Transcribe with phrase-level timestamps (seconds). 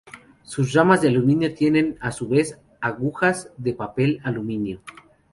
[0.57, 4.81] Las ramas de aluminio tienen a su vez "agujas" de papel de aluminio.